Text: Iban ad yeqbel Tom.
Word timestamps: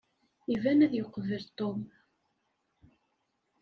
Iban 0.53 0.79
ad 0.85 0.93
yeqbel 0.95 1.41
Tom. 1.57 1.81